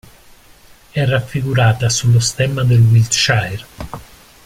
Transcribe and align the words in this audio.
È 0.89 1.05
raffigurata 1.05 1.87
sullo 1.87 2.19
stemma 2.19 2.63
del 2.63 2.79
Wiltshire. 2.81 3.63